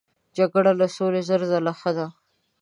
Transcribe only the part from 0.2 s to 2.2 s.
جګړه له سولې زر ځله ښه ده.